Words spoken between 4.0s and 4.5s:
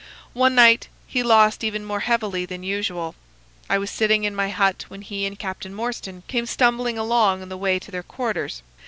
in my